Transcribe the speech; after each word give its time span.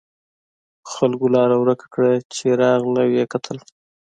خلکو 0.91 1.25
لار 1.35 1.51
ورکړه 1.57 2.11
چې 2.33 2.47
راغله 2.61 3.01
و 3.07 3.11
یې 3.17 3.25
کتل. 3.33 3.57